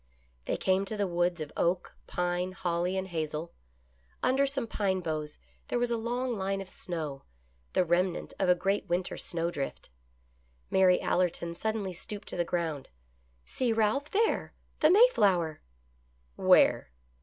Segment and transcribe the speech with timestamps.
[0.45, 3.53] They came to the woods of oak, pine, holly and hazel.
[4.23, 7.21] Un der some pine boughs there was a long line of snow,
[7.73, 8.55] the remnant of a THE FIRST MAYFLOWER.
[8.55, 9.89] great winter snowdrift.
[10.71, 12.87] Mary Allerton suddenly stooped to the ground."
[13.45, 14.55] See, Ralph, there!
[14.79, 15.61] the Mayflower!""
[16.35, 16.89] Where